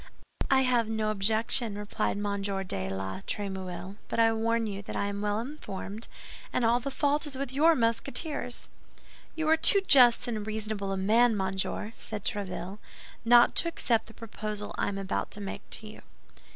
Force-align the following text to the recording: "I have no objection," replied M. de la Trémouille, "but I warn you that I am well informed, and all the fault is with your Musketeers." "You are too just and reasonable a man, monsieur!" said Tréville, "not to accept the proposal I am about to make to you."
"I 0.49 0.61
have 0.61 0.89
no 0.89 1.11
objection," 1.11 1.77
replied 1.77 2.17
M. 2.17 2.41
de 2.41 2.89
la 2.89 3.21
Trémouille, 3.27 3.97
"but 4.07 4.17
I 4.19 4.33
warn 4.33 4.65
you 4.65 4.81
that 4.81 4.95
I 4.95 5.05
am 5.05 5.21
well 5.21 5.39
informed, 5.39 6.07
and 6.51 6.65
all 6.65 6.79
the 6.79 6.89
fault 6.89 7.27
is 7.27 7.35
with 7.37 7.51
your 7.53 7.75
Musketeers." 7.75 8.67
"You 9.35 9.47
are 9.47 9.57
too 9.57 9.81
just 9.85 10.27
and 10.27 10.47
reasonable 10.47 10.91
a 10.91 10.97
man, 10.97 11.37
monsieur!" 11.37 11.91
said 11.93 12.25
Tréville, 12.25 12.79
"not 13.23 13.53
to 13.57 13.67
accept 13.67 14.07
the 14.07 14.15
proposal 14.15 14.73
I 14.75 14.87
am 14.87 14.97
about 14.97 15.29
to 15.33 15.39
make 15.39 15.61
to 15.69 15.85
you." 15.87 16.01